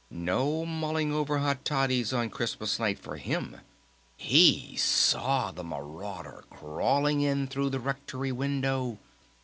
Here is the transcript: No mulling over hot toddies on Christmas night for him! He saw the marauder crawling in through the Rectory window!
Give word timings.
No 0.09 0.65
mulling 0.65 1.13
over 1.13 1.37
hot 1.37 1.63
toddies 1.63 2.11
on 2.11 2.31
Christmas 2.31 2.79
night 2.79 2.97
for 2.97 3.17
him! 3.17 3.57
He 4.17 4.75
saw 4.75 5.51
the 5.51 5.63
marauder 5.63 6.43
crawling 6.49 7.21
in 7.21 7.45
through 7.45 7.69
the 7.69 7.79
Rectory 7.79 8.31
window! 8.31 8.97